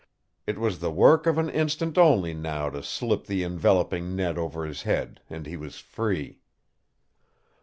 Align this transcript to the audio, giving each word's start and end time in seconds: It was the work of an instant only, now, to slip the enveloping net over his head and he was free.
It 0.47 0.57
was 0.57 0.79
the 0.79 0.89
work 0.89 1.27
of 1.27 1.37
an 1.37 1.47
instant 1.47 1.95
only, 1.95 2.33
now, 2.33 2.71
to 2.71 2.81
slip 2.81 3.27
the 3.27 3.43
enveloping 3.43 4.15
net 4.15 4.35
over 4.35 4.65
his 4.65 4.81
head 4.81 5.21
and 5.29 5.45
he 5.45 5.55
was 5.57 5.77
free. 5.77 6.39